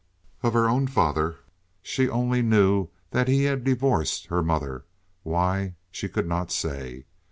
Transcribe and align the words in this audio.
Of 0.41 0.53
her 0.53 0.67
own 0.67 0.87
father 0.87 1.35
she 1.83 2.09
only 2.09 2.41
knew 2.41 2.89
that 3.11 3.27
he 3.27 3.43
had 3.43 3.63
divorced 3.63 4.25
her 4.25 4.41
mother—why, 4.41 5.75
she 5.91 6.09
could 6.09 6.27
not 6.27 6.51
say. 6.51 7.05